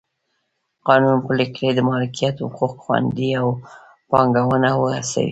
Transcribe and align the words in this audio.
قانون 0.87 1.15
پلی 1.25 1.45
کړي 1.55 1.69
د 1.73 1.79
مالکیت 1.89 2.35
حقوق 2.45 2.73
خوندي 2.83 3.29
او 3.41 3.47
پانګونه 4.11 4.69
وهڅوي. 4.75 5.29